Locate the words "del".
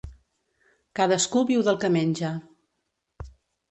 1.69-1.79